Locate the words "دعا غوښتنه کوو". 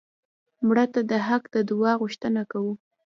1.69-2.73